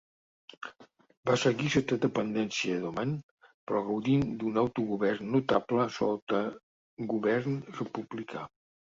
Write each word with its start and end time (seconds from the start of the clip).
Va 1.29 1.33
seguir 1.39 1.67
sota 1.73 1.97
dependència 2.05 2.77
d'Oman 2.85 3.11
però 3.49 3.81
gaudint 3.89 4.23
d'un 4.43 4.57
autogovern 4.61 5.29
notable 5.35 5.85
sota 5.99 6.41
govern 7.13 7.59
republicà. 7.77 8.43